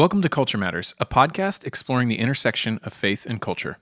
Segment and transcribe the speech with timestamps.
[0.00, 3.76] Welcome to Culture Matters, a podcast exploring the intersection of faith and culture.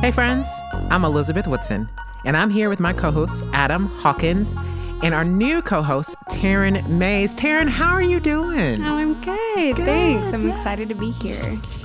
[0.00, 0.48] Hey, friends,
[0.90, 1.90] I'm Elizabeth Woodson,
[2.24, 4.56] and I'm here with my co host, Adam Hawkins,
[5.02, 7.34] and our new co host, Taryn Mays.
[7.34, 8.80] Taryn, how are you doing?
[8.82, 9.76] Oh, I'm good.
[9.76, 9.84] good.
[9.84, 10.32] Thanks.
[10.32, 11.42] I'm excited to be here.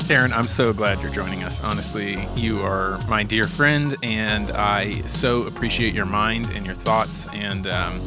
[0.08, 1.62] Taryn, I'm so glad you're joining us.
[1.64, 7.28] Honestly, you are my dear friend, and I so appreciate your mind and your thoughts
[7.34, 8.02] and um,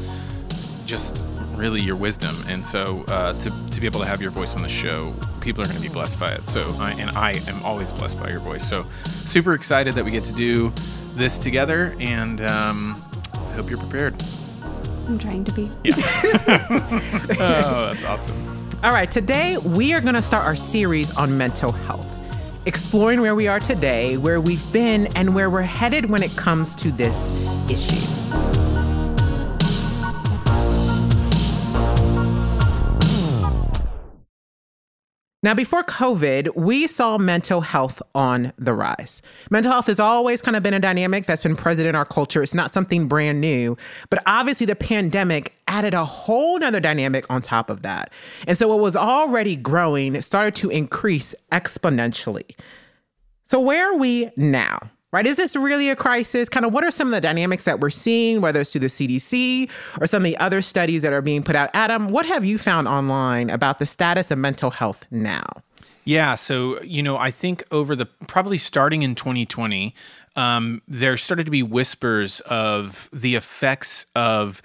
[0.86, 1.22] just
[1.55, 2.36] really your wisdom.
[2.47, 5.62] And so uh, to, to be able to have your voice on the show, people
[5.62, 6.47] are going to be blessed by it.
[6.48, 8.66] So, I, and I am always blessed by your voice.
[8.66, 10.72] So, super excited that we get to do
[11.14, 14.14] this together, and um, I hope you're prepared.
[15.10, 15.69] I'm trying to be.
[15.82, 15.95] Yeah.
[15.96, 18.69] oh, that's awesome.
[18.84, 22.06] All right, today we are going to start our series on mental health,
[22.64, 26.77] exploring where we are today, where we've been, and where we're headed when it comes
[26.77, 27.28] to this
[27.69, 28.19] issue.
[35.42, 39.22] Now, before COVID, we saw mental health on the rise.
[39.50, 42.42] Mental health has always kind of been a dynamic that's been present in our culture.
[42.42, 43.78] It's not something brand new,
[44.10, 48.12] but obviously the pandemic added a whole nother dynamic on top of that.
[48.47, 52.54] And so what was already growing started to increase exponentially.
[53.44, 54.91] So, where are we now?
[55.12, 55.27] Right?
[55.27, 56.48] Is this really a crisis?
[56.48, 58.86] Kind of what are some of the dynamics that we're seeing, whether it's through the
[58.86, 61.70] CDC or some of the other studies that are being put out?
[61.75, 65.44] Adam, what have you found online about the status of mental health now?
[66.05, 69.94] Yeah, so you know, I think over the probably starting in 2020,
[70.36, 74.62] um, there started to be whispers of the effects of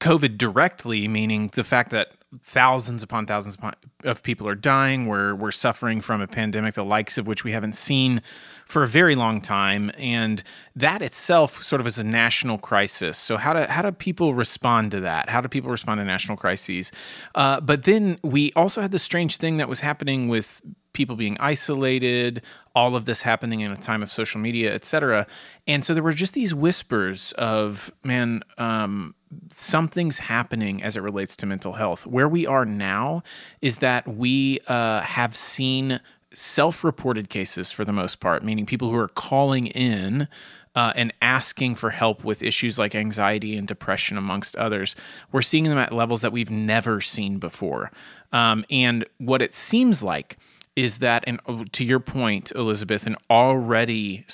[0.00, 3.58] COVID directly, meaning the fact that thousands upon thousands
[4.04, 5.06] of people are dying.
[5.06, 8.22] We're we're suffering from a pandemic the likes of which we haven't seen
[8.64, 10.42] for a very long time, and
[10.76, 13.18] that itself sort of is a national crisis.
[13.18, 15.28] So how do how do people respond to that?
[15.28, 16.92] How do people respond to national crises?
[17.34, 20.62] Uh, but then we also had the strange thing that was happening with
[20.92, 22.42] people being isolated,
[22.74, 25.26] all of this happening in a time of social media, et cetera.
[25.66, 29.14] And so there were just these whispers of, man, um,
[29.50, 32.06] something's happening as it relates to mental health.
[32.06, 33.22] Where we are now
[33.60, 36.00] is that we uh, have seen
[36.32, 40.28] self reported cases for the most part, meaning people who are calling in
[40.74, 44.94] uh, and asking for help with issues like anxiety and depression, amongst others.
[45.32, 47.90] We're seeing them at levels that we've never seen before.
[48.32, 50.38] Um, and what it seems like
[50.80, 51.40] is that, and
[51.72, 54.26] to your point, Elizabeth, an already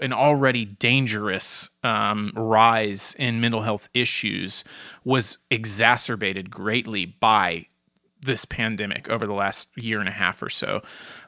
[0.00, 4.62] an already dangerous um, rise in mental health issues
[5.04, 7.66] was exacerbated greatly by
[8.22, 10.80] this pandemic over the last year and a half or so.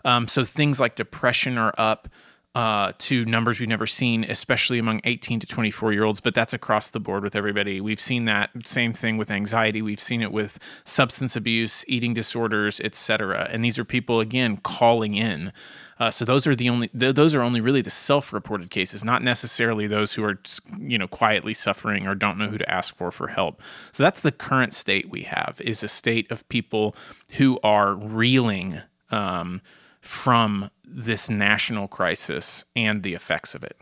[0.05, 2.09] Um, so things like depression are up
[2.55, 6.53] uh, to numbers we've never seen, especially among 18 to 24 year olds, but that's
[6.53, 7.81] across the board with everybody.
[7.81, 9.83] We've seen that same thing with anxiety.
[9.83, 13.49] We've seen it with substance abuse, eating disorders, etc.
[13.53, 15.53] And these are people again calling in.
[16.01, 19.23] Uh, so those are the only th- those are only really the self-reported cases, not
[19.23, 20.41] necessarily those who are
[20.79, 23.63] you know quietly suffering or don't know who to ask for for help.
[23.93, 26.97] So that's the current state we have is a state of people
[27.33, 29.61] who are reeling um,
[30.01, 33.77] from this national crisis and the effects of it?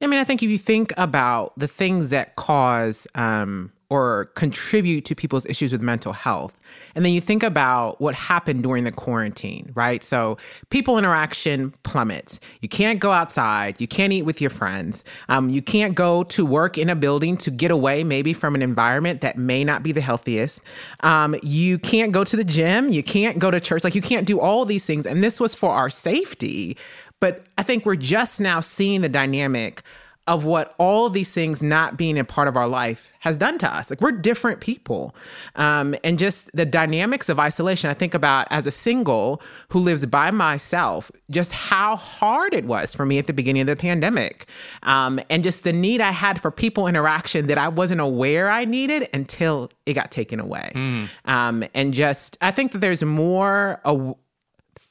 [0.00, 5.04] I mean, I think if you think about the things that cause um, or contribute
[5.04, 6.58] to people's issues with mental health,
[6.94, 10.02] and then you think about what happened during the quarantine, right?
[10.02, 10.38] So
[10.70, 12.40] people interaction plummets.
[12.62, 13.82] You can't go outside.
[13.82, 15.04] You can't eat with your friends.
[15.28, 18.62] Um, you can't go to work in a building to get away maybe from an
[18.62, 20.62] environment that may not be the healthiest.
[21.00, 22.88] Um, you can't go to the gym.
[22.88, 23.84] You can't go to church.
[23.84, 25.06] Like you can't do all these things.
[25.06, 26.78] And this was for our safety.
[27.20, 29.82] But I think we're just now seeing the dynamic
[30.28, 33.72] of what all these things not being a part of our life has done to
[33.72, 33.90] us.
[33.90, 35.16] Like we're different people.
[35.56, 40.06] Um, and just the dynamics of isolation, I think about as a single who lives
[40.06, 44.46] by myself, just how hard it was for me at the beginning of the pandemic.
[44.84, 48.64] Um, and just the need I had for people interaction that I wasn't aware I
[48.64, 50.70] needed until it got taken away.
[50.74, 51.08] Mm.
[51.24, 53.80] Um, and just, I think that there's more.
[53.84, 54.14] Uh,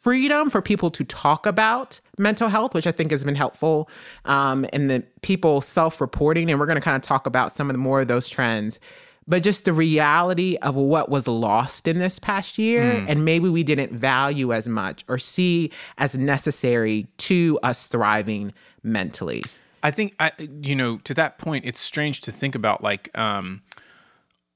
[0.02, 3.90] freedom for people to talk about mental health, which I think has been helpful,
[4.26, 6.50] um, and the people self reporting.
[6.50, 8.80] And we're going to kind of talk about some of the more of those trends.
[9.28, 13.06] But just the reality of what was lost in this past year, mm.
[13.08, 18.52] and maybe we didn't value as much or see as necessary to us thriving
[18.82, 19.44] mentally.
[19.84, 23.62] I think, I, you know, to that point, it's strange to think about like um,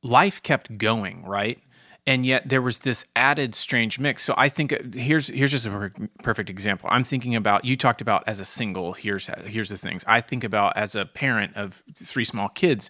[0.01, 1.59] life kept going, right?
[2.07, 4.23] And yet there was this added strange mix.
[4.23, 6.89] So I think uh, here's here's just a per- perfect example.
[6.91, 8.93] I'm thinking about you talked about as a single.
[8.93, 12.89] Here's here's the things I think about as a parent of three small kids.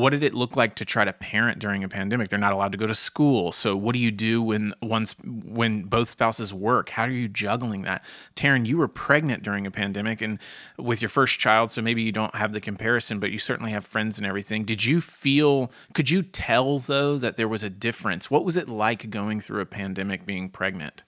[0.00, 2.28] What did it look like to try to parent during a pandemic?
[2.28, 3.52] They're not allowed to go to school.
[3.52, 6.90] So what do you do when once when both spouses work?
[6.90, 8.04] How are you juggling that?
[8.34, 10.38] Taryn, you were pregnant during a pandemic and
[10.78, 13.86] with your first child, so maybe you don't have the comparison, but you certainly have
[13.86, 14.64] friends and everything.
[14.64, 18.30] Did you feel could you tell though that there was a difference?
[18.30, 21.04] What was it like going through a pandemic being pregnant?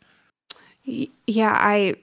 [0.84, 1.96] Yeah, I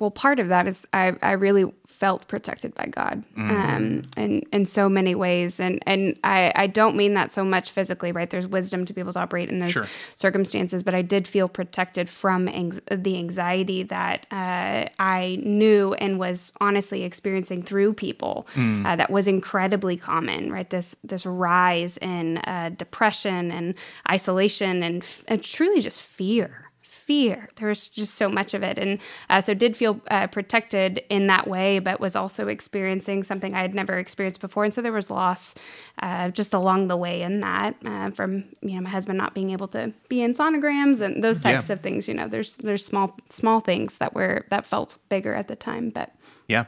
[0.00, 3.50] well, part of that is I, I really felt protected by God mm-hmm.
[3.50, 5.60] um, in, in so many ways.
[5.60, 8.30] And, and I, I don't mean that so much physically, right?
[8.30, 9.86] There's wisdom to be able to operate in those sure.
[10.14, 16.52] circumstances, but I did feel protected from the anxiety that uh, I knew and was
[16.60, 18.86] honestly experiencing through people mm.
[18.86, 20.70] uh, that was incredibly common, right?
[20.70, 23.74] This, this rise in uh, depression and
[24.08, 26.69] isolation and, f- and truly just fear
[27.10, 27.48] fear.
[27.56, 28.78] There was just so much of it.
[28.78, 33.52] And uh, so did feel uh, protected in that way, but was also experiencing something
[33.52, 34.62] I had never experienced before.
[34.62, 35.56] And so there was loss
[36.00, 39.50] uh, just along the way in that uh, from, you know, my husband not being
[39.50, 41.72] able to be in sonograms and those types yeah.
[41.72, 45.48] of things, you know, there's, there's small, small things that were, that felt bigger at
[45.48, 46.14] the time, but
[46.46, 46.66] yeah.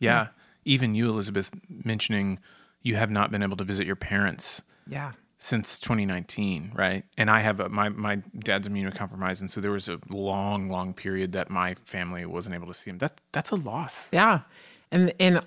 [0.00, 0.10] Yeah.
[0.10, 0.26] yeah.
[0.64, 2.40] Even you, Elizabeth, mentioning
[2.82, 4.60] you have not been able to visit your parents.
[4.88, 7.04] Yeah since 2019, right?
[7.16, 10.92] And I have a, my my dad's immunocompromised, and so there was a long, long
[10.92, 12.98] period that my family wasn't able to see him.
[12.98, 14.08] That that's a loss.
[14.12, 14.40] Yeah,
[14.90, 15.40] and and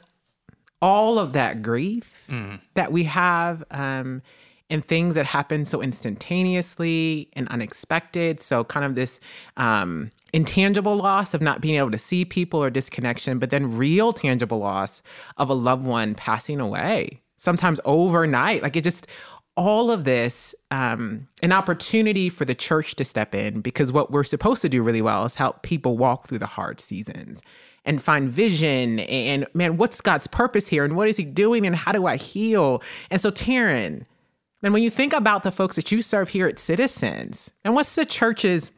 [0.81, 2.59] all of that grief mm.
[2.73, 4.21] that we have, um,
[4.69, 8.41] and things that happen so instantaneously and unexpected.
[8.41, 9.19] So kind of this.
[9.57, 14.13] Um, intangible loss of not being able to see people or disconnection, but then real
[14.13, 15.01] tangible loss
[15.35, 18.61] of a loved one passing away sometimes overnight.
[18.61, 19.07] Like it just
[19.57, 24.23] all of this um, an opportunity for the church to step in because what we're
[24.23, 27.41] supposed to do really well is help people walk through the hard seasons
[27.83, 31.75] and find vision and man what's god's purpose here and what is he doing and
[31.75, 32.81] how do i heal?
[33.09, 34.05] And so taryn
[34.63, 37.95] and when you think about the folks that you serve here at citizens and what's
[37.95, 38.71] the church's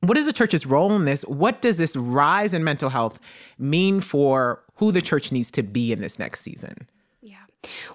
[0.00, 1.22] what is the church's role in this?
[1.26, 3.20] What does this rise in mental health
[3.56, 6.88] mean for who the church needs to be in this next season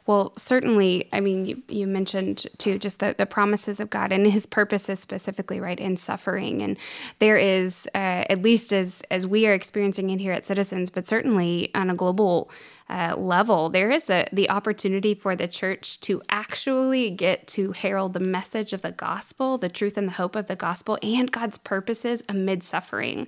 [0.06, 4.26] well, certainly, I mean, you, you mentioned too just the, the promises of God and
[4.28, 6.62] his purposes specifically, right, in suffering.
[6.62, 6.78] And
[7.20, 11.08] there is, uh, at least as, as we are experiencing it here at Citizens, but
[11.08, 12.50] certainly on a global
[12.90, 18.14] uh, level, there is a, the opportunity for the church to actually get to herald
[18.14, 21.58] the message of the gospel, the truth and the hope of the gospel, and God's
[21.58, 23.28] purposes amid suffering.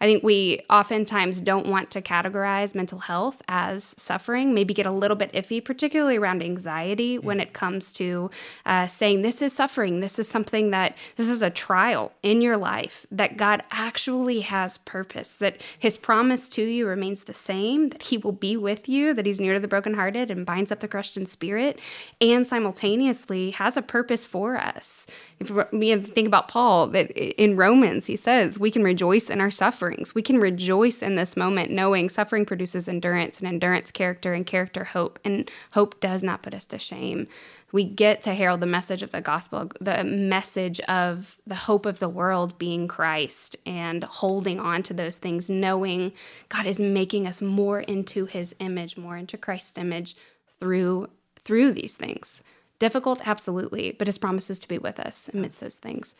[0.00, 4.90] I think we oftentimes don't want to categorize mental health as suffering, maybe get a
[4.90, 8.30] little bit iffy, particularly around anxiety when it comes to
[8.66, 12.56] uh, saying this is suffering, this is something that this is a trial in your
[12.56, 18.02] life, that God actually has purpose, that his promise to you remains the same, that
[18.04, 20.88] he will be with you, that he's near to the brokenhearted and binds up the
[20.88, 21.78] crushed in spirit,
[22.20, 25.06] and simultaneously has a purpose for us.
[25.40, 29.50] If we think about Paul, that in Romans, he says we can rejoice in our
[29.50, 30.14] suffering sufferings.
[30.14, 34.84] We can rejoice in this moment knowing suffering produces endurance and endurance character and character
[34.84, 35.18] hope.
[35.24, 37.28] And hope does not put us to shame.
[37.72, 41.98] We get to herald the message of the gospel, the message of the hope of
[41.98, 46.12] the world being Christ and holding on to those things, knowing
[46.48, 50.16] God is making us more into his image, more into Christ's image
[50.58, 51.08] through
[51.44, 52.42] through these things.
[52.80, 56.16] Difficult, absolutely, but his promises to be with us amidst those things.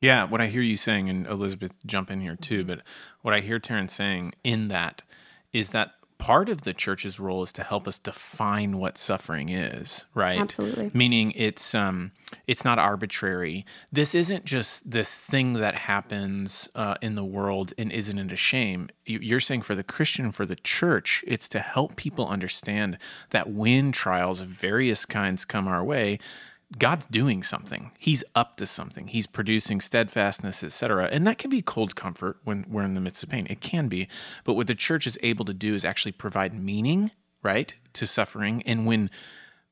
[0.00, 2.82] Yeah, what I hear you saying, and Elizabeth, jump in here too, but
[3.22, 5.02] what I hear Taryn saying in that
[5.52, 10.04] is that part of the church's role is to help us define what suffering is,
[10.14, 10.38] right?
[10.38, 10.90] Absolutely.
[10.92, 12.12] Meaning it's um
[12.46, 13.64] it's not arbitrary.
[13.90, 18.36] This isn't just this thing that happens uh, in the world and isn't it a
[18.36, 18.90] shame.
[19.06, 22.98] You're saying for the Christian, for the church, it's to help people understand
[23.30, 26.18] that when trials of various kinds come our way,
[26.76, 27.92] God's doing something.
[27.98, 29.08] He's up to something.
[29.08, 31.08] He's producing steadfastness, etc.
[31.10, 33.46] And that can be cold comfort when we're in the midst of pain.
[33.48, 34.06] It can be.
[34.44, 37.10] But what the church is able to do is actually provide meaning,
[37.42, 38.62] right, to suffering.
[38.66, 39.10] And when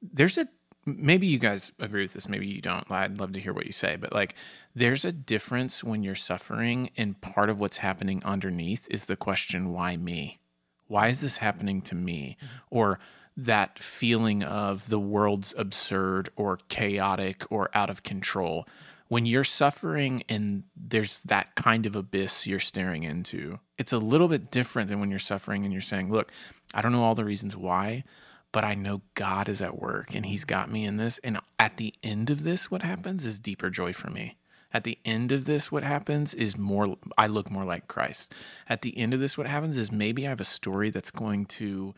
[0.01, 0.49] there's a
[0.87, 2.89] maybe you guys agree with this, maybe you don't.
[2.91, 3.97] I'd love to hear what you say.
[3.97, 4.35] But like
[4.75, 9.73] there's a difference when you're suffering and part of what's happening underneath is the question,
[9.73, 10.39] why me?
[10.87, 12.37] Why is this happening to me?
[12.39, 12.57] Mm-hmm.
[12.71, 13.01] Or
[13.37, 18.67] that feeling of the world's absurd or chaotic or out of control.
[19.09, 24.27] When you're suffering and there's that kind of abyss you're staring into, it's a little
[24.27, 26.33] bit different than when you're suffering and you're saying, Look,
[26.75, 28.05] I don't know all the reasons why,
[28.53, 31.19] but I know God is at work and He's got me in this.
[31.19, 34.39] And at the end of this, what happens is deeper joy for me.
[34.73, 38.35] At the end of this, what happens is more, I look more like Christ.
[38.69, 41.47] At the end of this, what happens is maybe I have a story that's going
[41.47, 41.95] to,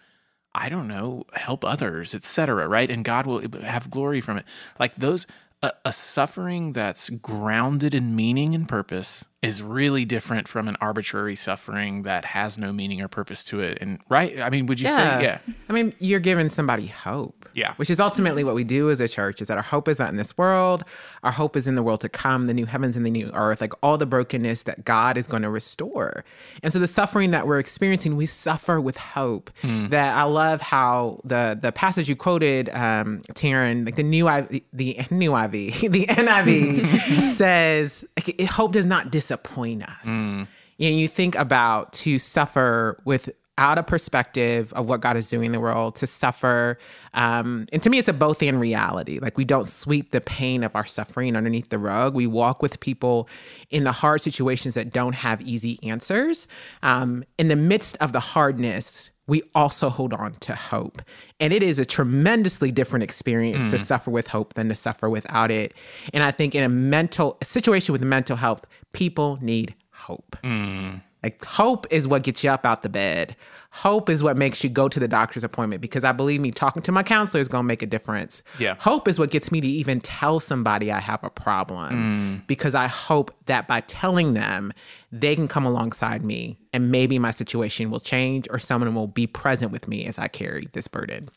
[0.60, 2.66] I don't know, help others, etc.
[2.66, 2.90] Right?
[2.90, 4.44] And God will have glory from it.
[4.78, 5.26] Like those,
[5.62, 11.36] a, a suffering that's grounded in meaning and purpose is really different from an arbitrary
[11.36, 13.78] suffering that has no meaning or purpose to it.
[13.80, 14.40] And right?
[14.40, 15.38] I mean, would you say, yeah?
[15.68, 17.48] I mean, you're giving somebody hope.
[17.54, 17.74] Yeah.
[17.74, 20.08] Which is ultimately what we do as a church is that our hope is not
[20.08, 20.82] in this world.
[21.22, 23.60] Our hope is in the world to come, the new heavens and the new earth,
[23.60, 26.24] like all the brokenness that God is going to restore.
[26.64, 29.52] And so the suffering that we're experiencing, we suffer with hope.
[29.62, 29.90] Mm.
[29.90, 34.62] That I love how the the passage you quoted, um, Taryn, like the new IV,
[34.72, 40.04] the new IV, the NIV says, like, hope does not dis disappoint us.
[40.04, 40.48] Mm.
[40.78, 45.46] You know, you think about to suffer without a perspective of what God is doing
[45.46, 46.78] in the world, to suffer.
[47.12, 49.18] Um, and to me, it's a both and reality.
[49.18, 52.14] Like we don't sweep the pain of our suffering underneath the rug.
[52.14, 53.28] We walk with people
[53.70, 56.46] in the hard situations that don't have easy answers.
[56.82, 61.00] Um, in the midst of the hardness, we also hold on to hope.
[61.38, 63.70] And it is a tremendously different experience mm.
[63.70, 65.74] to suffer with hope than to suffer without it.
[66.12, 70.36] And I think in a mental a situation with mental health, people need hope.
[70.42, 71.02] Mm.
[71.22, 73.34] Like hope is what gets you up out the bed.
[73.70, 76.80] Hope is what makes you go to the doctor's appointment because I believe me talking
[76.82, 78.42] to my counselor is going to make a difference.
[78.58, 78.76] Yeah.
[78.78, 82.46] Hope is what gets me to even tell somebody I have a problem mm.
[82.46, 84.72] because I hope that by telling them
[85.10, 89.26] they can come alongside me and maybe my situation will change or someone will be
[89.26, 91.30] present with me as I carry this burden.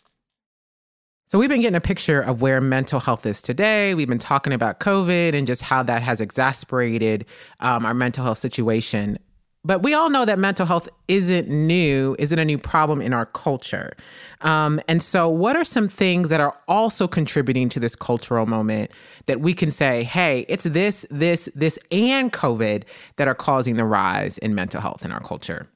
[1.27, 3.95] So, we've been getting a picture of where mental health is today.
[3.95, 7.25] We've been talking about COVID and just how that has exasperated
[7.61, 9.17] um, our mental health situation.
[9.63, 13.27] But we all know that mental health isn't new, isn't a new problem in our
[13.27, 13.93] culture.
[14.41, 18.89] Um, and so, what are some things that are also contributing to this cultural moment
[19.27, 22.83] that we can say, hey, it's this, this, this, and COVID
[23.17, 25.67] that are causing the rise in mental health in our culture?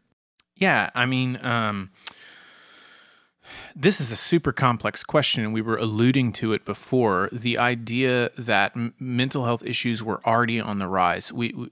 [0.55, 0.89] Yeah.
[0.95, 1.91] I mean, um,
[3.75, 7.29] this is a super complex question, and we were alluding to it before.
[7.31, 11.33] The idea that m- mental health issues were already on the rise.
[11.33, 11.69] We, we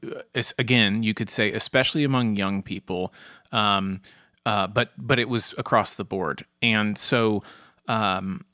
[0.58, 3.14] again, you could say, especially among young people,
[3.52, 4.02] um,
[4.46, 6.46] uh, but but it was across the board.
[6.62, 7.42] And so,
[7.88, 8.46] um,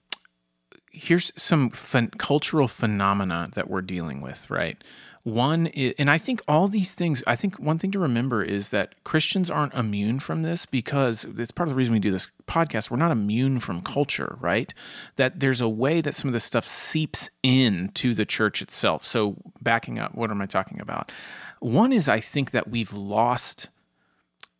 [0.91, 4.49] here's some cultural phenomena that we're dealing with.
[4.49, 4.83] Right,
[5.23, 8.69] one is, and I think all these things, I think one thing to remember is
[8.69, 12.27] that Christians aren't immune from this because it's part of the reason we do this
[12.47, 12.89] podcast.
[12.89, 14.73] We're not immune from culture, right?
[15.17, 19.05] That there's a way that some of this stuff seeps into the church itself.
[19.05, 21.11] So, backing up, what am I talking about?
[21.59, 23.69] One is I think that we've lost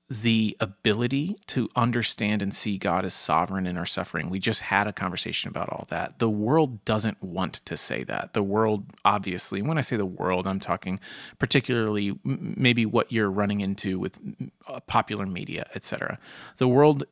[0.09, 4.29] the ability to understand and see God as sovereign in our suffering.
[4.29, 6.17] We just had a conversation about all that.
[6.17, 8.33] The world doesn't want to say that.
[8.33, 10.99] The world, obviously, when I say the world, I'm talking
[11.37, 14.19] particularly maybe what you're running into with
[14.67, 16.17] uh, popular media, etc.
[16.57, 17.03] The world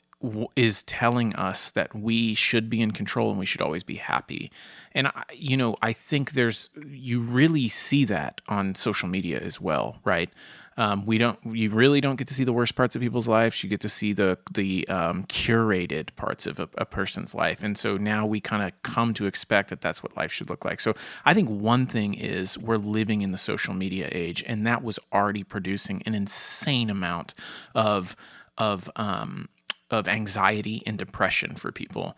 [0.56, 4.52] is telling us that we should be in control and we should always be happy.
[4.94, 9.62] And I, you know, I think there's you really see that on social media as
[9.62, 10.32] well, right?
[10.78, 13.64] Um, we don't, you really don't get to see the worst parts of people's lives.
[13.64, 17.78] You get to see the the um, curated parts of a, a, person's life, and
[17.78, 20.80] so now we kind of come to expect that that's what life should look like.
[20.80, 20.94] So
[21.26, 25.00] I think one thing is we're living in the social media age, and that was
[25.12, 27.34] already producing an insane amount
[27.74, 28.16] of
[28.58, 29.50] of um,
[29.90, 32.16] of anxiety and depression for people.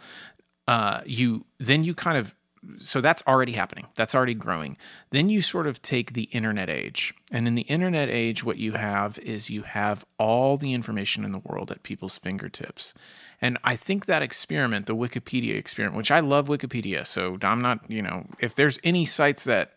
[0.68, 2.36] Uh, you then you kind of
[2.78, 3.88] so that's already happening.
[3.96, 4.78] That's already growing.
[5.12, 7.14] Then you sort of take the internet age.
[7.32, 11.32] And in the internet age, what you have is you have all the information in
[11.32, 12.94] the world at people's fingertips.
[13.42, 17.08] And I think that experiment, the Wikipedia experiment, which I love Wikipedia.
[17.08, 19.74] So I'm not, you know, if there's any sites that,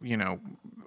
[0.00, 0.40] you know,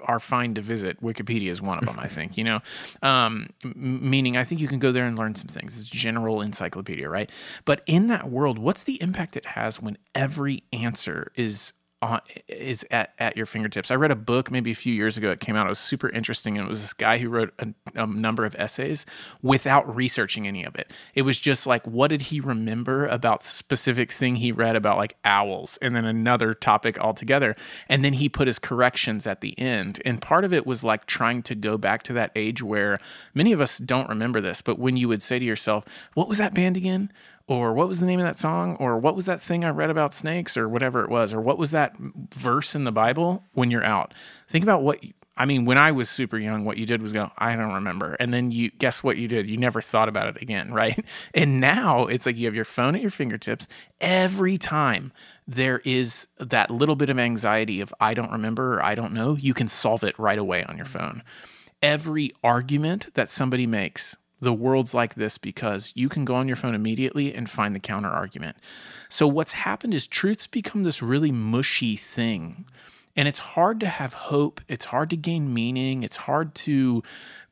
[0.04, 1.02] are fine to visit.
[1.02, 2.38] Wikipedia is one of them, I think.
[2.38, 2.60] You know,
[3.02, 5.80] um, meaning I think you can go there and learn some things.
[5.80, 7.30] It's general encyclopedia, right?
[7.66, 12.86] But in that world, what's the impact it has when every answer is on, is
[12.92, 13.92] at, at your fingertips.
[13.92, 15.32] I read a book maybe a few years ago.
[15.32, 15.66] It came out.
[15.66, 16.58] It was super interesting.
[16.58, 19.06] And it was this guy who wrote a, a, number of essays
[19.42, 20.92] without researching any of it.
[21.14, 25.18] It was just like, what did he remember about specific thing he read about like
[25.24, 27.56] owls and then another topic altogether.
[27.88, 30.02] And then he put his corrections at the end.
[30.06, 33.00] And part of it was like trying to go back to that age where
[33.34, 36.38] many of us don't remember this, but when you would say to yourself, what was
[36.38, 37.12] that band again?
[37.50, 39.90] Or what was the name of that song or what was that thing I read
[39.90, 43.72] about snakes or whatever it was or what was that verse in the Bible when
[43.72, 44.14] you're out.
[44.48, 45.04] Think about what
[45.36, 48.16] I mean, when I was super young, what you did was go, I don't remember.
[48.20, 49.50] And then you guess what you did?
[49.50, 51.04] You never thought about it again, right?
[51.34, 53.68] And now it's like you have your phone at your fingertips.
[54.00, 55.12] Every time
[55.48, 59.36] there is that little bit of anxiety of I don't remember or I don't know,
[59.36, 61.24] you can solve it right away on your phone.
[61.82, 66.56] Every argument that somebody makes, the world's like this because you can go on your
[66.56, 68.58] phone immediately and find the counter argument.
[69.10, 72.66] So, what's happened is truth's become this really mushy thing.
[73.16, 74.62] And it's hard to have hope.
[74.70, 76.04] It's hard to gain meaning.
[76.04, 77.04] It's hard to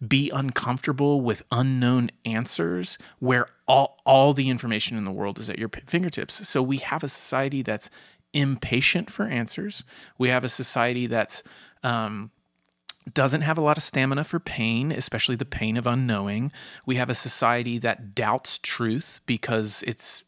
[0.05, 5.59] be uncomfortable with unknown answers where all, all the information in the world is at
[5.59, 6.47] your fingertips.
[6.47, 7.89] So, we have a society that's
[8.33, 9.83] impatient for answers.
[10.17, 11.43] We have a society that's
[11.83, 12.31] um,
[13.13, 16.51] doesn't have a lot of stamina for pain, especially the pain of unknowing.
[16.85, 20.23] We have a society that doubts truth because it's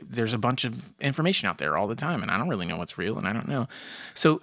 [0.00, 2.76] there's a bunch of information out there all the time, and I don't really know
[2.76, 3.68] what's real, and I don't know.
[4.14, 4.40] So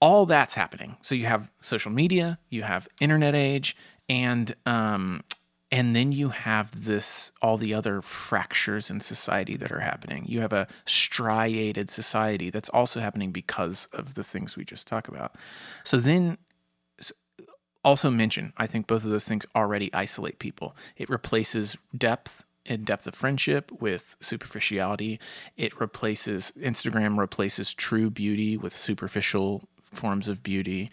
[0.00, 0.96] all that's happening.
[1.02, 3.76] So you have social media, you have internet age,
[4.08, 5.22] and um,
[5.70, 10.24] and then you have this all the other fractures in society that are happening.
[10.26, 15.08] You have a striated society that's also happening because of the things we just talked
[15.08, 15.34] about.
[15.84, 16.38] So then
[17.84, 20.76] also mention, I think both of those things already isolate people.
[20.96, 25.18] It replaces depth and depth of friendship with superficiality.
[25.56, 30.90] It replaces Instagram replaces true beauty with superficial forms of beauty.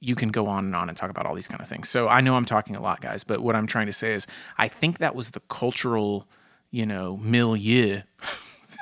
[0.00, 1.88] You can go on and on and talk about all these kind of things.
[1.88, 4.26] So I know I'm talking a lot, guys, but what I'm trying to say is
[4.56, 6.26] I think that was the cultural,
[6.70, 8.02] you know, milieu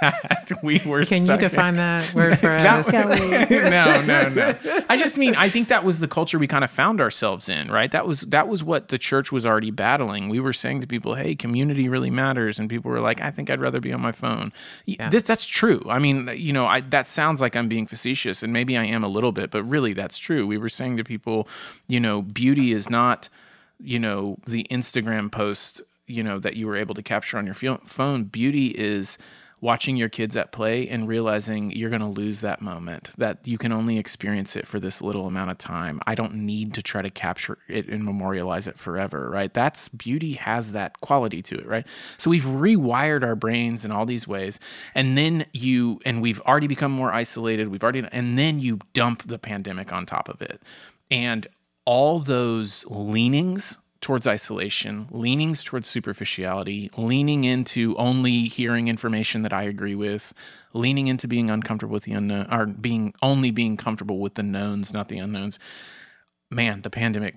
[0.02, 1.04] that we were.
[1.04, 1.76] Can you define in.
[1.76, 2.86] that word for us?
[3.50, 4.58] no, no, no.
[4.88, 7.68] I just mean I think that was the culture we kind of found ourselves in,
[7.70, 7.90] right?
[7.90, 10.28] That was that was what the church was already battling.
[10.28, 13.50] We were saying to people, "Hey, community really matters," and people were like, "I think
[13.50, 14.52] I'd rather be on my phone."
[14.84, 15.08] Yeah.
[15.08, 15.82] This, that's true.
[15.88, 19.04] I mean, you know, I, that sounds like I'm being facetious, and maybe I am
[19.04, 20.46] a little bit, but really, that's true.
[20.46, 21.48] We were saying to people,
[21.88, 23.28] you know, beauty is not,
[23.80, 27.54] you know, the Instagram post, you know, that you were able to capture on your
[27.54, 28.24] phone.
[28.24, 29.18] Beauty is
[29.60, 33.56] watching your kids at play and realizing you're going to lose that moment, that you
[33.56, 35.98] can only experience it for this little amount of time.
[36.06, 39.52] I don't need to try to capture it and memorialize it forever, right?
[39.52, 41.86] That's beauty has that quality to it, right?
[42.18, 44.60] So we've rewired our brains in all these ways.
[44.94, 47.68] And then you, and we've already become more isolated.
[47.68, 50.60] We've already, and then you dump the pandemic on top of it.
[51.10, 51.46] And
[51.86, 59.64] all those leanings towards isolation, leanings towards superficiality, leaning into only hearing information that I
[59.64, 60.32] agree with,
[60.72, 64.92] leaning into being uncomfortable with the unknown, or being only being comfortable with the knowns,
[64.92, 65.58] not the unknowns.
[66.52, 67.34] Man, the pandemic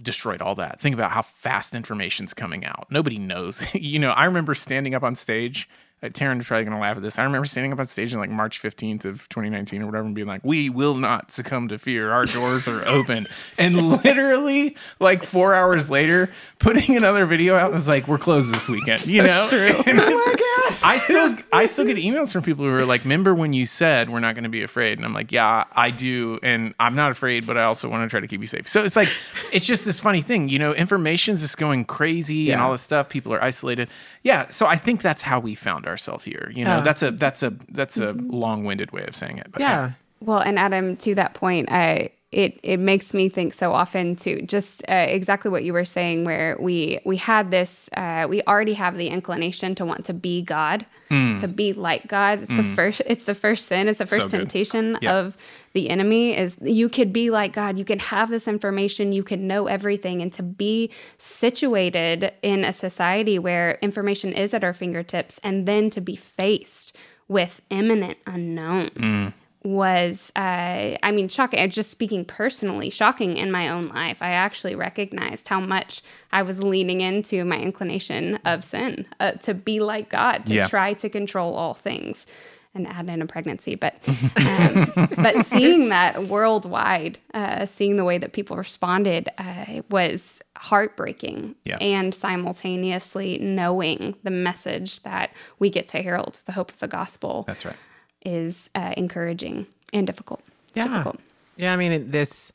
[0.00, 0.80] destroyed all that.
[0.80, 2.86] Think about how fast information's coming out.
[2.88, 3.62] Nobody knows.
[3.74, 5.68] you know, I remember standing up on stage
[6.02, 7.18] Uh, Taryn's probably gonna laugh at this.
[7.18, 10.14] I remember standing up on stage in like March 15th of 2019 or whatever and
[10.14, 12.10] being like, "We will not succumb to fear.
[12.10, 17.86] Our doors are open." and literally, like four hours later, putting another video out was
[17.86, 19.46] like, "We're closed this weekend." You know?
[19.48, 19.74] True.
[19.86, 20.34] oh my
[20.68, 20.82] gosh!
[20.82, 24.10] I still, I still get emails from people who are like, "Remember when you said
[24.10, 27.12] we're not going to be afraid?" And I'm like, "Yeah, I do, and I'm not
[27.12, 29.08] afraid, but I also want to try to keep you safe." So it's like,
[29.52, 30.72] it's just this funny thing, you know.
[30.72, 32.54] Information's just going crazy yeah.
[32.54, 33.08] and all this stuff.
[33.08, 33.88] People are isolated.
[34.24, 34.48] Yeah.
[34.48, 36.50] So I think that's how we found our ourselves here.
[36.52, 38.30] You know, that's a that's a that's a mm-hmm.
[38.30, 39.46] long-winded way of saying it.
[39.52, 39.70] But, yeah.
[39.70, 39.90] yeah.
[40.20, 44.42] Well, and Adam, to that point, I it it makes me think so often to
[44.42, 48.74] just uh, exactly what you were saying where we we had this uh, we already
[48.74, 51.38] have the inclination to want to be god mm.
[51.40, 52.40] to be like god.
[52.42, 52.56] It's mm.
[52.56, 53.86] the first it's the first sin.
[53.86, 55.12] It's the first so temptation yep.
[55.12, 55.36] of
[55.74, 57.78] the enemy is you could be like god.
[57.78, 59.12] You can have this information.
[59.12, 60.22] You can know everything.
[60.22, 65.90] And to be situated in a society where information is at our fingertips and then
[65.90, 66.96] to be faced
[67.28, 68.90] with imminent unknown.
[68.90, 69.32] Mm
[69.64, 71.70] was, uh, I mean, shocking.
[71.70, 74.22] Just speaking personally, shocking in my own life.
[74.22, 79.54] I actually recognized how much I was leaning into my inclination of sin uh, to
[79.54, 80.68] be like God, to yeah.
[80.68, 82.26] try to control all things
[82.74, 83.74] and add in a pregnancy.
[83.74, 83.96] But
[84.36, 91.54] um, but seeing that worldwide, uh, seeing the way that people responded uh, was heartbreaking,
[91.64, 91.76] yeah.
[91.80, 97.44] and simultaneously knowing the message that we get to herald, the hope of the gospel.
[97.46, 97.76] That's right
[98.24, 100.40] is uh, encouraging and difficult.
[100.68, 100.88] It's yeah.
[100.88, 101.20] difficult.
[101.56, 102.52] Yeah, I mean, this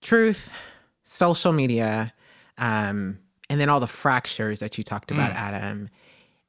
[0.00, 0.54] truth,
[1.02, 2.12] social media,
[2.58, 3.18] um,
[3.50, 5.34] and then all the fractures that you talked about, mm.
[5.34, 5.88] Adam.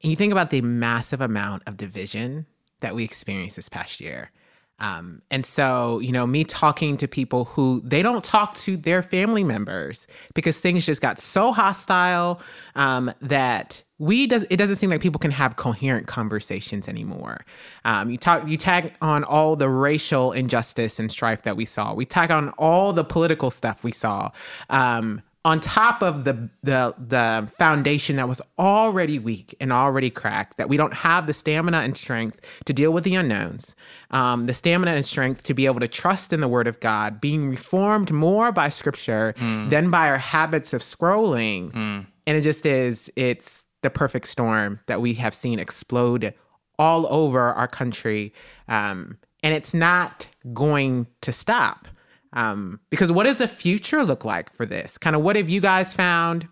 [0.01, 2.45] And you think about the massive amount of division
[2.79, 4.31] that we experienced this past year.
[4.79, 9.01] Um, and so, you know, me talking to people who they don't talk to their
[9.01, 12.41] family members because things just got so hostile
[12.75, 17.45] um, that we does it doesn't seem like people can have coherent conversations anymore.
[17.85, 21.93] Um, you talk, you tag on all the racial injustice and strife that we saw.
[21.93, 24.31] We tag on all the political stuff we saw.
[24.69, 30.57] Um, on top of the the the foundation that was already weak and already cracked,
[30.57, 33.75] that we don't have the stamina and strength to deal with the unknowns,
[34.09, 37.21] um, the stamina and strength to be able to trust in the Word of God,
[37.21, 39.69] being reformed more by Scripture mm.
[39.69, 42.05] than by our habits of scrolling, mm.
[42.25, 46.33] and it just is it's the perfect storm that we have seen explode
[46.77, 48.33] all over our country,
[48.67, 51.87] um, and it's not going to stop.
[52.33, 54.97] Um, because what does the future look like for this?
[54.97, 56.47] Kind of what have you guys found,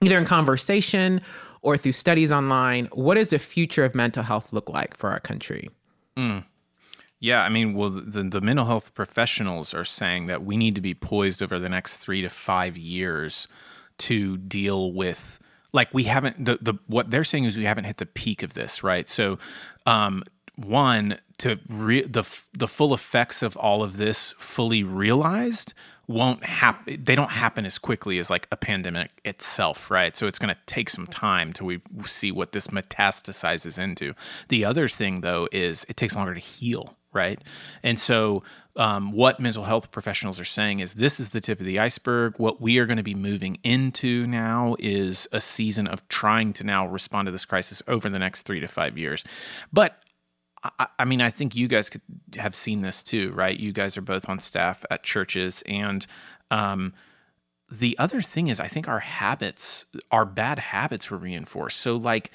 [0.00, 1.20] either in conversation
[1.62, 2.88] or through studies online?
[2.92, 5.70] What does the future of mental health look like for our country?
[6.16, 6.44] Mm.
[7.18, 10.80] Yeah, I mean, well, the, the mental health professionals are saying that we need to
[10.80, 13.48] be poised over the next three to five years
[13.98, 15.40] to deal with
[15.72, 18.54] like we haven't the, the what they're saying is we haven't hit the peak of
[18.54, 19.08] this right?
[19.08, 19.38] So
[19.86, 20.24] um
[20.56, 25.74] one to re- the the full effects of all of this fully realized
[26.08, 30.14] won't happen they don't happen as quickly as like a pandemic itself right?
[30.14, 34.14] So it's going to take some time till we see what this metastasizes into.
[34.48, 37.40] The other thing though is it takes longer to heal right
[37.82, 38.42] and so
[38.74, 42.38] um, what mental health professionals are saying is this is the tip of the iceberg
[42.38, 46.64] what we are going to be moving into now is a season of trying to
[46.64, 49.24] now respond to this crisis over the next three to five years
[49.72, 50.02] but
[50.98, 52.02] I, mean, I think you guys could
[52.36, 53.58] have seen this too, right?
[53.58, 56.06] You guys are both on staff at churches, and
[56.52, 56.92] um,
[57.70, 61.78] the other thing is, I think our habits, our bad habits, were reinforced.
[61.78, 62.30] So, like,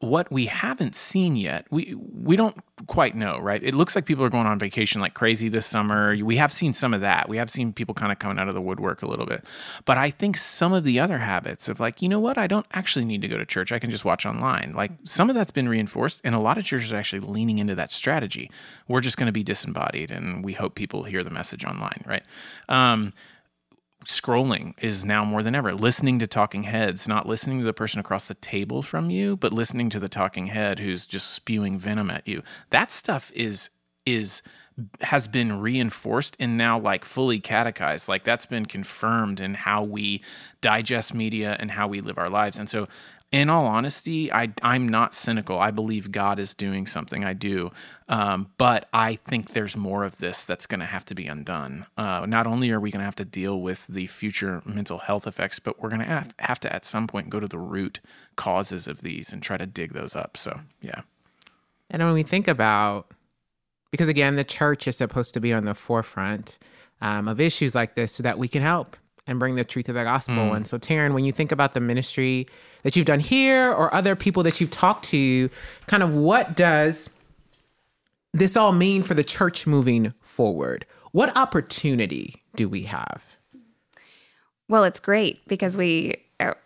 [0.00, 3.62] what we haven't seen yet, we we don't quite know, right?
[3.62, 6.16] It looks like people are going on vacation like crazy this summer.
[6.16, 7.28] We have seen some of that.
[7.28, 9.44] We have seen people kind of coming out of the woodwork a little bit.
[9.84, 12.64] But I think some of the other habits of like, you know what, I don't
[12.72, 13.72] actually need to go to church.
[13.72, 14.72] I can just watch online.
[14.74, 17.74] Like some of that's been reinforced, and a lot of churches are actually leaning into
[17.74, 18.50] that strategy.
[18.88, 22.22] We're just going to be disembodied, and we hope people hear the message online, right?
[22.70, 23.12] Um,
[24.06, 25.74] scrolling is now more than ever.
[25.74, 29.52] Listening to talking heads not listening to the person across the table from you but
[29.52, 32.42] listening to the talking head who's just spewing venom at you.
[32.70, 33.70] That stuff is
[34.06, 34.42] is
[35.02, 38.08] has been reinforced and now like fully catechized.
[38.08, 40.22] Like that's been confirmed in how we
[40.60, 42.58] digest media and how we live our lives.
[42.58, 42.88] And so
[43.32, 45.58] in all honesty, I, I'm not cynical.
[45.58, 47.24] I believe God is doing something.
[47.24, 47.70] I do.
[48.08, 51.86] Um, but I think there's more of this that's going to have to be undone.
[51.96, 55.28] Uh, not only are we going to have to deal with the future mental health
[55.28, 58.00] effects, but we're going to have, have to at some point go to the root
[58.34, 60.36] causes of these and try to dig those up.
[60.36, 61.02] So, yeah.
[61.88, 63.12] And when we think about,
[63.92, 66.58] because again, the church is supposed to be on the forefront
[67.00, 68.96] um, of issues like this so that we can help
[69.30, 70.34] and bring the truth of the gospel.
[70.34, 70.56] Mm.
[70.56, 72.46] And so, Taryn, when you think about the ministry
[72.82, 75.48] that you've done here or other people that you've talked to,
[75.86, 77.08] kind of what does
[78.32, 80.84] this all mean for the church moving forward?
[81.12, 83.24] What opportunity do we have?
[84.68, 86.16] Well, it's great because we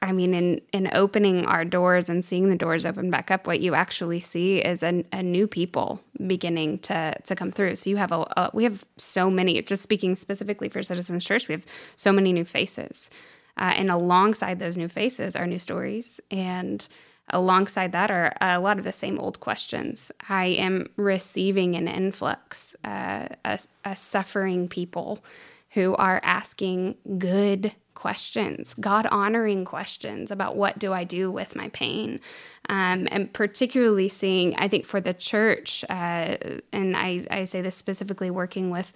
[0.03, 3.61] I mean, in in opening our doors and seeing the doors open back up, what
[3.61, 7.75] you actually see is a, a new people beginning to to come through.
[7.77, 9.61] So you have a, a, we have so many.
[9.63, 13.11] Just speaking specifically for Citizens Church, we have so many new faces,
[13.57, 16.87] uh, and alongside those new faces are new stories, and
[17.31, 20.13] alongside that are a lot of the same old questions.
[20.29, 25.25] I am receiving an influx, uh, a, a suffering people
[25.71, 31.69] who are asking good questions, God honoring questions about what do I do with my
[31.71, 32.21] pain.
[32.69, 36.37] Um, and particularly seeing, I think for the church, uh,
[36.73, 38.93] and I, I say this specifically working with,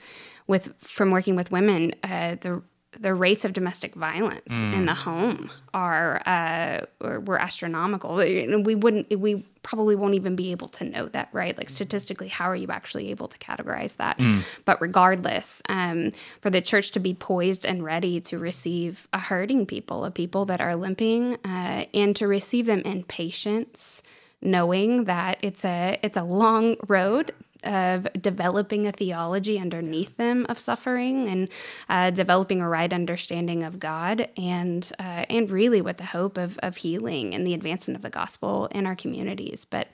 [0.46, 2.62] with from working with women, uh, the
[3.00, 4.74] the rates of domestic violence mm.
[4.74, 8.16] in the home are uh, were astronomical.
[8.16, 11.56] We wouldn't, we probably won't even be able to know that, right?
[11.56, 14.18] Like statistically, how are you actually able to categorize that?
[14.18, 14.42] Mm.
[14.64, 19.66] But regardless, um, for the church to be poised and ready to receive a hurting
[19.66, 24.02] people, a people that are limping, uh, and to receive them in patience
[24.40, 27.32] knowing that it's a it's a long road
[27.64, 31.50] of developing a theology underneath them of suffering and
[31.88, 36.58] uh, developing a right understanding of God and uh, and really with the hope of,
[36.58, 39.64] of healing and the advancement of the gospel in our communities.
[39.64, 39.88] But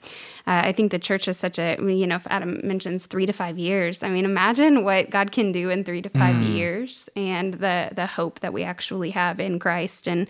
[0.45, 3.33] uh, I think the church is such a you know if Adam mentions three to
[3.33, 6.55] five years, I mean imagine what God can do in three to five mm.
[6.55, 10.27] years and the the hope that we actually have in Christ and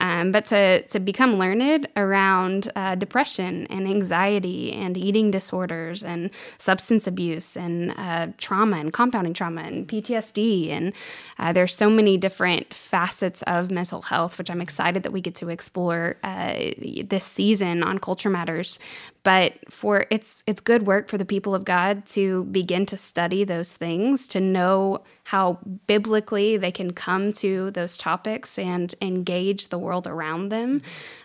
[0.00, 6.30] um, but to to become learned around uh, depression and anxiety and eating disorders and
[6.56, 10.70] substance substance abuse and uh, trauma and compounding trauma and PTSD.
[10.70, 10.92] And
[11.36, 15.34] uh, there's so many different facets of mental health, which I'm excited that we get
[15.36, 16.54] to explore uh,
[17.04, 18.78] this season on Culture Matters.
[19.28, 23.44] But for it's it's good work for the people of God to begin to study
[23.44, 29.76] those things, to know how biblically they can come to those topics and engage the
[29.76, 30.80] world around them,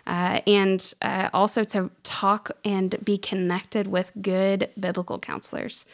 [0.06, 5.86] uh, and uh, also to talk and be connected with good biblical counselors.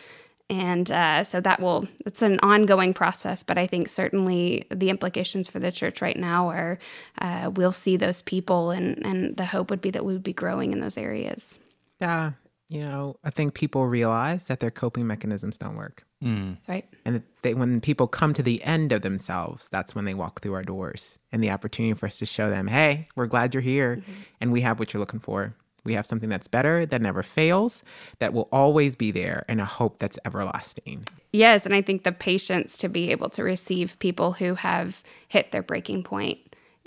[0.48, 5.48] And uh, so that will, it's an ongoing process, but I think certainly the implications
[5.48, 6.80] for the church right now are
[7.20, 10.32] uh, we'll see those people, and, and the hope would be that we would be
[10.32, 11.60] growing in those areas.
[12.00, 12.32] Yeah.
[12.68, 16.04] You know, I think people realize that their coping mechanisms don't work.
[16.22, 16.54] Mm.
[16.54, 16.88] That's right.
[17.04, 20.54] And they, when people come to the end of themselves, that's when they walk through
[20.54, 23.96] our doors and the opportunity for us to show them, hey, we're glad you're here
[23.96, 24.12] mm-hmm.
[24.40, 25.54] and we have what you're looking for.
[25.82, 27.82] We have something that's better, that never fails,
[28.18, 31.08] that will always be there, and a hope that's everlasting.
[31.32, 31.64] Yes.
[31.64, 35.62] And I think the patience to be able to receive people who have hit their
[35.62, 36.38] breaking point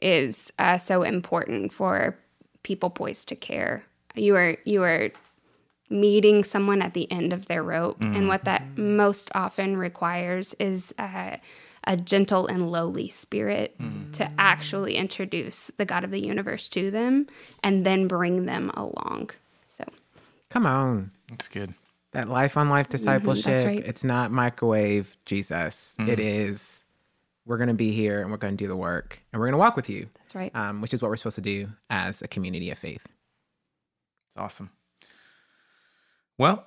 [0.02, 2.18] is uh, so important for
[2.62, 3.84] people poised to care
[4.16, 5.12] you are you are
[5.90, 8.16] meeting someone at the end of their rope mm.
[8.16, 11.40] and what that most often requires is a,
[11.84, 14.12] a gentle and lowly spirit mm.
[14.14, 17.28] to actually introduce the god of the universe to them
[17.62, 19.30] and then bring them along
[19.68, 19.84] so
[20.50, 21.74] come on that's good
[22.12, 23.86] that life on life discipleship mm-hmm, right.
[23.86, 26.08] it's not microwave jesus mm.
[26.08, 26.84] it is
[27.46, 29.54] we're going to be here and we're going to do the work and we're going
[29.54, 32.22] to walk with you that's right um, which is what we're supposed to do as
[32.22, 33.06] a community of faith
[34.34, 34.72] it's awesome.
[36.40, 36.66] Well,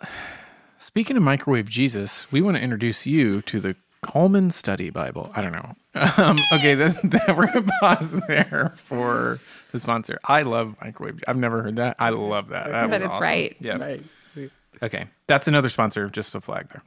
[0.79, 5.33] speaking of microwave Jesus, we want to introduce you to the Coleman Study Bible.
[5.35, 5.75] I don't know.
[6.19, 9.41] Um, okay, this, we're going to pause there for
[9.73, 10.19] the sponsor.
[10.25, 11.25] I love microwave.
[11.27, 11.97] I've never heard that.
[11.99, 12.69] I love that.
[12.69, 13.23] that but it's awesome.
[13.23, 13.57] right.
[13.61, 13.79] Yeah.
[13.79, 14.05] Right.
[14.83, 16.11] Okay, that's another sponsor.
[16.11, 16.83] Just a flag there.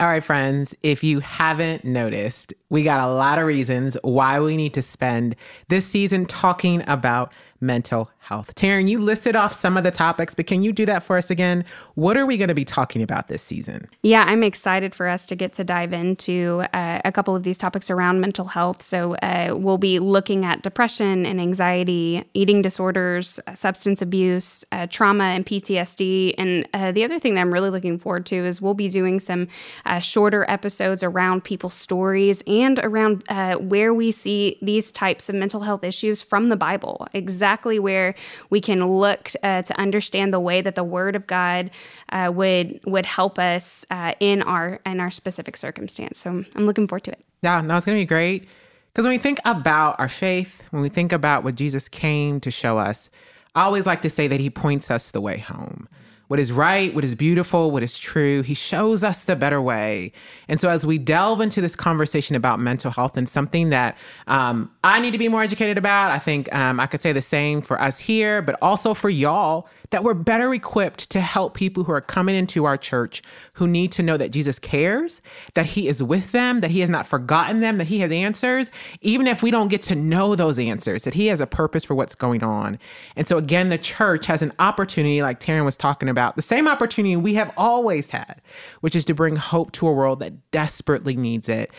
[0.00, 4.56] All right, friends, if you haven't noticed, we got a lot of reasons why we
[4.56, 5.36] need to spend
[5.68, 8.54] this season talking about mental health.
[8.54, 11.30] Taryn, you listed off some of the topics, but can you do that for us
[11.30, 11.64] again?
[11.96, 13.88] What are we going to be talking about this season?
[14.04, 17.58] Yeah, I'm excited for us to get to dive into uh, a couple of these
[17.58, 18.82] topics around mental health.
[18.82, 24.86] So, uh, we'll be looking at depression and anxiety, eating disorders, uh, substance abuse, uh,
[24.86, 26.36] trauma, and PTSD.
[26.38, 29.18] And uh, the other thing that I'm really looking forward to is we'll be doing
[29.18, 29.48] some
[29.86, 33.24] uh, shorter episodes around people's stories and around
[33.58, 38.14] where we see these types of mental health issues from the Bible, exactly where
[38.50, 41.70] we can look uh, to understand the way that the Word of God
[42.10, 46.18] uh, would would help us uh, in our in our specific circumstance.
[46.18, 47.24] So I'm looking forward to it.
[47.42, 48.48] Yeah, no, it's gonna be great.
[48.92, 52.50] Because when we think about our faith, when we think about what Jesus came to
[52.50, 53.08] show us,
[53.54, 55.88] I always like to say that He points us the way home
[56.30, 58.42] what is right, what is beautiful, what is true.
[58.42, 60.12] He shows us the better way.
[60.46, 64.70] And so, as we delve into this conversation about mental health and something that um,
[64.84, 67.60] I need to be more educated about, I think um, I could say the same
[67.60, 71.92] for us here, but also for y'all that we're better equipped to help people who
[71.92, 73.22] are coming into our church
[73.54, 75.20] who need to know that Jesus cares,
[75.54, 78.70] that He is with them, that He has not forgotten them, that He has answers,
[79.00, 81.94] even if we don't get to know those answers, that He has a purpose for
[81.94, 82.78] what's going on.
[83.16, 86.68] And so, again, the church has an opportunity, like Taryn was talking about, the same
[86.68, 88.40] opportunity we have always had,
[88.80, 91.70] which is to bring hope to a world that desperately needs it.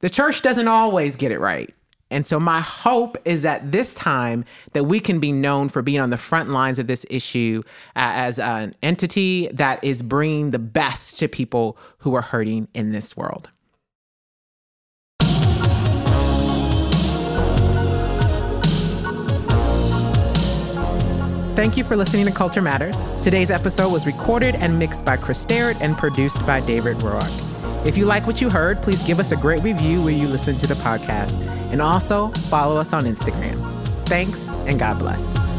[0.00, 1.74] The church doesn't always get it right.
[2.10, 6.00] And so my hope is that this time that we can be known for being
[6.00, 7.62] on the front lines of this issue
[7.96, 12.92] uh, as an entity that is bringing the best to people who are hurting in
[12.92, 13.50] this world.
[21.56, 22.96] Thank you for listening to Culture Matters.
[23.22, 27.86] Today's episode was recorded and mixed by Chris Sterrett and produced by David Roark.
[27.86, 30.56] If you like what you heard, please give us a great review where you listen
[30.58, 33.58] to the podcast and also follow us on Instagram.
[34.06, 35.53] Thanks and God bless.